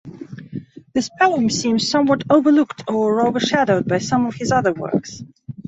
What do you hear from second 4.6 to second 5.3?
works.